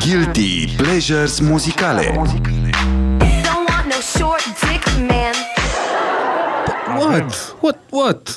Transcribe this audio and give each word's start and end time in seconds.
Guilty 0.00 0.74
Pleasures 0.76 1.40
muzicale 1.40 2.12
Don't 2.12 3.68
want 3.68 3.86
no 3.86 4.00
short 4.00 4.44
dick 4.60 4.84
man. 4.98 5.34
What? 6.98 7.56
What? 7.60 7.78
What? 7.90 8.36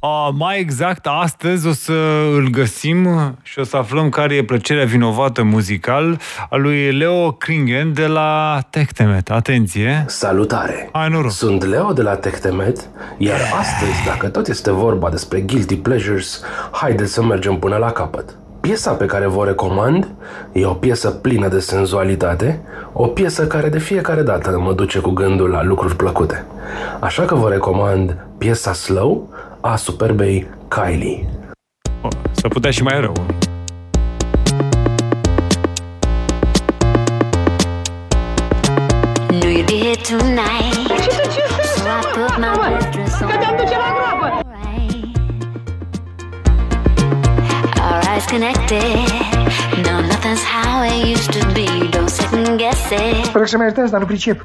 Uh, 0.00 0.28
mai 0.36 0.58
exact, 0.58 1.06
astăzi 1.06 1.66
o 1.66 1.72
să 1.72 1.92
îl 2.36 2.48
găsim 2.50 3.08
și 3.42 3.58
o 3.58 3.64
să 3.64 3.76
aflăm 3.76 4.08
care 4.08 4.34
e 4.34 4.44
plăcerea 4.44 4.84
vinovată 4.84 5.42
muzical 5.42 6.20
a 6.50 6.56
lui 6.56 6.92
Leo 6.92 7.32
Kringen 7.32 7.92
de 7.92 8.06
la 8.06 8.60
Techtemet. 8.70 9.30
Atenție! 9.30 10.04
Salutare! 10.08 10.88
Hai, 10.92 11.08
noroc! 11.08 11.30
Sunt 11.30 11.64
Leo 11.64 11.92
de 11.92 12.02
la 12.02 12.14
Techtemet, 12.14 12.88
iar 13.18 13.40
astăzi, 13.58 14.04
dacă 14.06 14.28
tot 14.28 14.48
este 14.48 14.70
vorba 14.70 15.10
despre 15.10 15.40
Guilty 15.40 15.76
Pleasures, 15.76 16.40
haideți 16.70 17.12
să 17.12 17.22
mergem 17.22 17.56
până 17.56 17.76
la 17.76 17.90
capăt. 17.90 18.36
Piesa 18.64 18.92
pe 18.92 19.06
care 19.06 19.26
vă 19.26 19.44
recomand 19.44 20.08
e 20.52 20.66
o 20.66 20.72
piesă 20.72 21.10
plină 21.10 21.48
de 21.48 21.58
senzualitate, 21.58 22.60
o 22.92 23.06
piesă 23.06 23.46
care 23.46 23.68
de 23.68 23.78
fiecare 23.78 24.22
dată 24.22 24.58
mă 24.58 24.72
duce 24.72 24.98
cu 24.98 25.10
gândul 25.10 25.48
la 25.48 25.62
lucruri 25.62 25.96
plăcute. 25.96 26.44
Așa 27.00 27.24
că 27.24 27.34
vă 27.34 27.48
recomand 27.48 28.16
piesa 28.38 28.72
Slow 28.72 29.28
a 29.60 29.76
superbei 29.76 30.46
Kylie. 30.68 31.28
Oh, 32.02 32.10
să 32.32 32.48
putea 32.48 32.70
și 32.70 32.82
mai 32.82 33.00
rău. 33.00 33.12
It. 52.90 53.24
Sper 53.24 53.46
să 53.46 53.56
mă 53.56 53.86
dar 53.90 54.00
nu 54.00 54.06
pricep. 54.06 54.44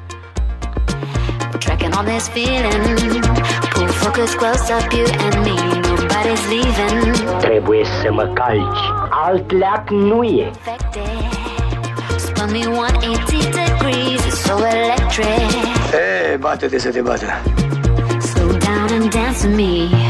We're 1.52 1.58
tracking 1.58 1.94
on 1.98 2.04
this 2.04 2.28
feeling. 2.28 3.24
Pull 3.74 3.88
focus 3.88 4.34
close 4.34 4.72
up, 4.72 4.92
you 4.92 5.06
and 5.26 5.44
me. 5.44 5.54
Nobody's 5.88 6.44
leaving. 6.48 7.38
Trebuie 7.38 7.84
să 8.02 8.12
mă 8.12 8.30
calci, 8.34 8.78
alt 9.10 9.52
leac 9.52 9.90
nu 9.90 10.22
e. 10.22 10.50
Affected. 10.50 11.48
Spun 12.16 12.50
me 12.50 12.66
180 12.66 13.44
degrees. 13.44 14.20
It's 14.26 14.40
so 14.44 14.56
electric. 14.66 15.50
E, 16.32 16.36
bate-te 16.36 16.78
să 16.78 16.90
te 16.90 17.00
bată. 17.00 17.26
Slow 18.20 18.48
down 18.48 19.00
and 19.00 19.10
dance 19.10 19.46
with 19.46 19.56
me. 19.56 20.09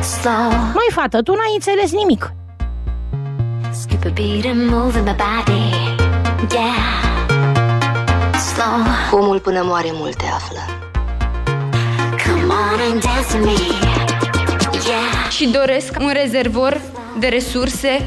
Yeah. 0.00 0.08
Slow. 0.08 0.50
Măi, 0.50 0.90
fată, 0.92 1.22
tu 1.22 1.32
n-ai 1.32 1.52
înțeles 1.54 1.92
nimic. 1.92 2.32
Skip 3.70 4.04
a 4.04 4.08
beat 4.08 4.44
and 4.44 4.70
move 4.70 4.98
in 4.98 5.04
my 5.04 5.16
body. 5.24 5.62
Yeah. 6.54 6.74
Slow. 8.38 9.20
Omul 9.20 9.38
până 9.40 9.62
moare 9.64 9.88
multe 9.92 10.24
află. 10.34 10.58
Come 12.24 12.42
on 12.42 12.80
and 12.90 13.02
dance 13.02 13.38
with 13.38 13.44
me. 13.44 13.76
Yeah. 14.88 15.30
și 15.30 15.46
doresc 15.48 15.96
un 16.00 16.10
rezervor 16.22 16.80
de 17.18 17.26
resurse 17.26 18.04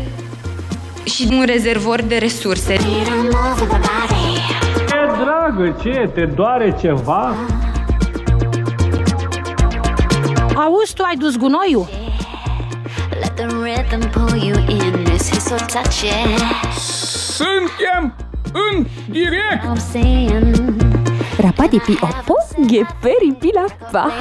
și 1.04 1.28
un 1.32 1.44
rezervor 1.46 2.02
de 2.02 2.18
resurse. 2.18 2.74
Beat 2.74 3.08
and 3.08 3.22
move 3.22 3.62
in 3.62 3.68
my 3.72 3.80
body. 3.80 4.40
E 4.94 5.24
dragă, 5.24 5.78
ce? 5.82 6.10
Te 6.14 6.26
doare 6.26 6.76
ceva? 6.80 7.36
Auzi, 10.56 10.94
tu 10.94 11.04
ai 11.04 11.16
dus 11.18 11.38
gunoiul? 11.38 11.88
Let 13.20 13.36
the 13.36 13.48
rhythm 13.48 14.10
pull 14.10 14.36
you 14.38 14.56
in. 14.68 15.04
This 15.04 15.32
is 15.32 15.44
so 15.44 15.56
touching. 15.56 16.38
Suntem 16.78 18.16
în 18.54 18.86
direct! 19.10 19.64
I'm 19.64 19.92
saying. 19.92 20.76
Rapati 21.38 21.80
pi 21.80 21.98
oppo, 22.02 22.36
gheperi 22.68 23.36
pi 23.40 23.50
lappa. 23.54 24.12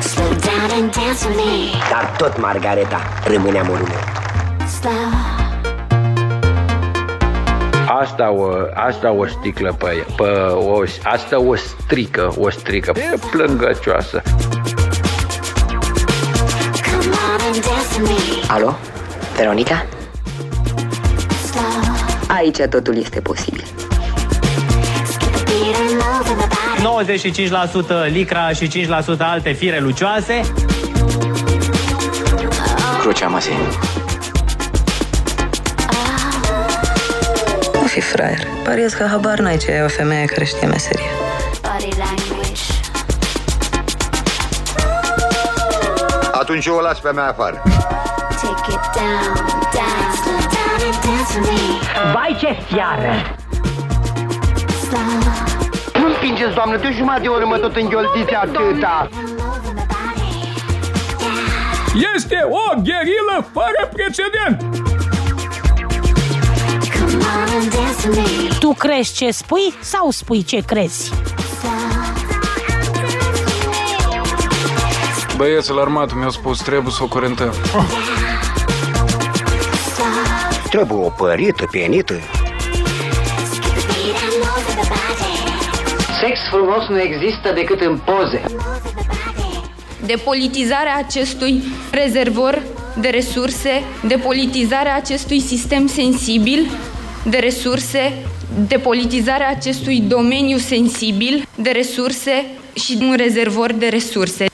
Slow 0.00 0.28
down 0.28 0.70
and 0.78 0.92
dance 0.92 1.26
with 1.26 1.36
me. 1.36 1.70
Dar 1.90 2.14
tot, 2.16 2.40
Margareta, 2.40 3.00
rămâneam 3.26 3.68
o 3.68 3.72
lume. 3.72 3.98
Slow. 7.92 8.00
Asta 8.00 8.30
o, 8.30 8.48
asta 8.74 9.10
o 9.10 9.26
sticlă 9.26 9.76
pe, 9.78 10.06
pe 10.16 10.28
o, 10.52 10.82
asta 11.02 11.40
o 11.40 11.54
strică, 11.56 12.34
o 12.38 12.50
strică, 12.50 12.92
pe 12.92 13.18
plângăcioasă. 13.30 14.22
Come 16.82 17.06
on 17.06 17.40
and 17.46 17.64
dance 17.64 18.00
with 18.00 18.10
me. 18.10 18.54
Alo? 18.54 18.76
Veronica? 19.36 19.86
Slow. 21.50 22.36
Aici 22.36 22.58
totul 22.70 22.96
este 22.96 23.20
posibil. 23.20 23.64
Skip 25.04 25.34
a 25.34 25.42
beat 25.44 25.76
and 25.76 25.90
move 25.90 26.30
in 26.30 26.36
my 26.36 26.46
body. 26.46 28.08
95% 28.08 28.12
licra 28.12 28.48
și 28.48 28.86
5% 29.14 29.18
alte 29.18 29.52
fire 29.52 29.80
lucioase. 29.80 30.40
Crucea 33.00 33.28
măsii. 33.28 33.52
Fi 37.92 38.00
fraier. 38.00 38.46
Pariez 38.64 38.92
că 38.92 39.04
habar 39.04 39.38
n-ai 39.38 39.56
ce 39.56 39.70
e 39.70 39.82
o 39.82 39.88
femeie 39.88 40.24
care 40.24 40.44
știe 40.44 40.66
meserie. 40.66 41.10
Body 41.60 41.92
language. 42.04 42.64
Atunci 46.32 46.66
eu 46.66 46.74
o 46.74 46.80
las 46.80 46.98
pe 46.98 47.10
mea 47.10 47.28
afară. 47.28 47.62
Take 48.42 48.70
it 48.76 48.84
down, 48.98 49.34
down. 49.76 50.04
Slow 50.22 50.40
down 50.56 50.80
and 50.88 50.98
dance 51.04 51.32
with 51.38 51.48
me. 51.50 51.64
Vai 52.14 52.36
ce 52.40 52.50
fiară! 52.66 53.12
Slow. 54.86 55.12
Nu 56.00 56.06
împingeți, 56.06 56.54
doamnă, 56.54 56.76
de 56.76 56.86
o 56.86 56.90
jumătate 56.90 57.22
de 57.22 57.28
oră 57.28 57.46
mă 57.46 57.56
tot 57.56 57.76
înghioltiți 57.76 58.34
atâta. 58.34 59.08
Move 59.10 59.66
in 59.68 59.74
my 59.78 59.86
body. 59.92 60.30
Este 62.14 62.38
o 62.62 62.80
gherilă 62.88 63.36
fără 63.52 63.80
precedent! 63.92 64.56
Tu 68.58 68.72
crezi 68.72 69.14
ce 69.14 69.30
spui 69.30 69.74
sau 69.80 70.10
spui 70.10 70.42
ce 70.42 70.62
crezi? 70.66 71.10
Băieții 75.36 75.72
la 75.74 75.80
armată 75.80 76.14
mi-au 76.16 76.30
spus, 76.30 76.60
trebuie 76.60 76.92
să 76.92 77.02
o 77.02 77.06
curentăm. 77.06 77.54
Trebuie 80.70 81.04
o 81.04 81.08
părită, 81.08 81.66
pienită. 81.70 82.14
Sex 86.20 86.38
frumos 86.50 86.88
nu 86.88 87.00
există 87.00 87.52
decât 87.54 87.80
în 87.80 87.98
poze. 87.98 88.42
Depolitizarea 90.06 90.96
acestui 91.06 91.62
rezervor 91.92 92.62
de 92.94 93.08
resurse, 93.08 93.82
depolitizarea 94.06 94.96
acestui 94.96 95.40
sistem 95.40 95.86
sensibil 95.86 96.70
de 97.24 97.38
resurse, 97.38 98.12
depolitizarea 98.68 99.48
acestui 99.48 100.00
domeniu 100.00 100.56
sensibil 100.56 101.48
de 101.56 101.70
resurse 101.70 102.46
și 102.74 102.98
un 103.00 103.14
rezervor 103.16 103.72
de 103.72 103.88
resurse. 103.88 104.46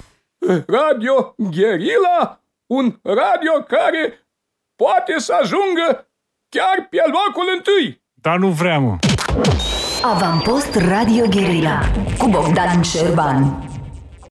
Radio 0.67 1.35
Gherila, 1.37 2.41
un 2.67 2.99
radio 3.03 3.53
care 3.69 4.27
poate 4.77 5.15
să 5.19 5.37
ajungă 5.43 6.09
chiar 6.49 6.87
pe 6.91 7.03
locul 7.05 7.53
întâi. 7.57 8.03
Dar 8.15 8.37
nu 8.37 8.49
vreau, 8.49 8.81
mă. 8.81 8.97
Avampost 10.03 10.75
Radio 10.75 11.27
Guerilla 11.27 11.81
cu 12.19 12.29
Bogdan 12.29 12.83
Șerban. 12.83 13.68